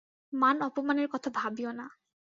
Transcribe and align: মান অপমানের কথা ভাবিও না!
মান 0.33 0.57
অপমানের 0.61 1.07
কথা 1.07 1.29
ভাবিও 1.35 1.71
না! 1.71 1.85